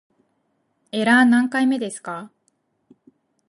[0.91, 2.31] エラー何回目ですか